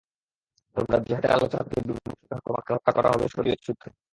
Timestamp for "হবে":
3.13-3.25